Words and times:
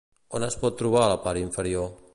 On 0.37 0.45
es 0.47 0.57
pot 0.63 0.79
trobar 0.79 1.05
la 1.13 1.19
part 1.27 1.43
inferior? 1.47 1.93